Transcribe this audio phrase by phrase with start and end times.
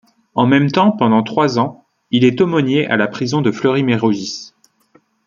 [0.33, 4.51] En même temps, pendant trois ans, il est aumônier à la prison de Fleury-Mérogis.